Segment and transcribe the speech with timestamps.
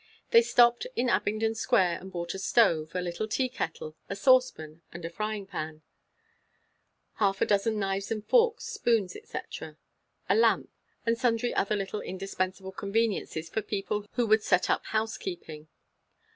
[0.31, 4.81] They stopped in Abingdon Square and bought a stove, a little tea kettle, a saucepan
[4.91, 5.83] and frying pan;
[7.17, 9.77] half a dozen knives and forks, spoons, etc.,
[10.27, 10.71] a lamp,
[11.05, 15.67] and sundry other little indispensable conveniences for people who would set up housekeeping.